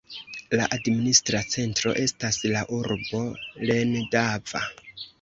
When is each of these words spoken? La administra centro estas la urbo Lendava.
La 0.59 0.63
administra 0.77 1.41
centro 1.57 1.95
estas 2.05 2.41
la 2.57 2.65
urbo 2.81 3.23
Lendava. 3.71 4.69